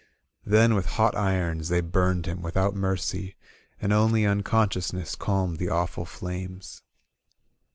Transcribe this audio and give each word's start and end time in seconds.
Then 0.43 0.73
with 0.73 0.87
hot 0.97 1.15
irons 1.15 1.69
They 1.69 1.79
burned 1.79 2.25
him 2.25 2.41
without 2.41 2.73
mercy 2.75 3.35
And 3.79 3.93
only 3.93 4.25
unconsciousness 4.25 5.13
Calmed 5.15 5.59
the 5.59 5.69
awful 5.69 6.05
flames. 6.05 6.81